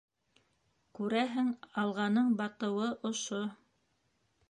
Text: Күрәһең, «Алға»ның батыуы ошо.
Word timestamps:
Күрәһең, 0.99 1.53
«Алға»ның 1.83 2.35
батыуы 2.43 2.91
ошо. 3.15 3.47